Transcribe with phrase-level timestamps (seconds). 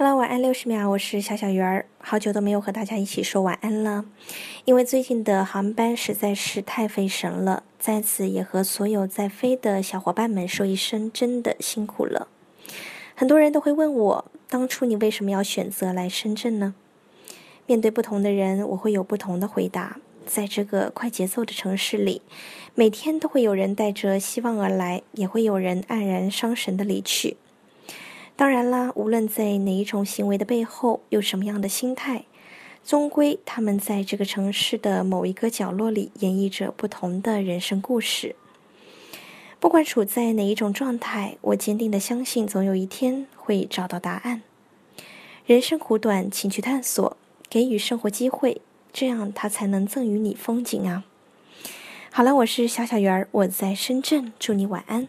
[0.00, 4.04] Hello，晚安六十秒，我是小小鱼儿，好久都没有和大家一起说晚安了，
[4.64, 12.28] 因为最近的航班实在是太费神了，在此也和所有在飞的小伙伴们说一声，真的辛苦了。
[13.16, 16.76] 很多人都会问我，当初你为什么要选择来深圳呢？
[17.66, 19.96] 面对不同的人，我会有不同的回答。
[20.24, 22.22] 在这个快节奏的城市里，
[22.76, 27.36] 每天都会有人带着希望而来，也会有人黯然伤神的离去。
[28.38, 32.22] 当然啦，无论在哪一种行为的背后有什么样的心态，
[32.84, 38.36] 终归他们在这个城市的某一个角落里演绎着不同的人生故事。
[39.58, 44.42] 不管处在哪一种状态，我坚定的相信，总有一天会找到答案。
[45.44, 47.16] 人生苦短，请去探索，
[47.50, 48.60] 给予生活机会，
[48.92, 51.02] 这样它才能赠予你风景啊！
[52.12, 55.08] 好了，我是小小鱼儿，我在深圳，祝你晚安。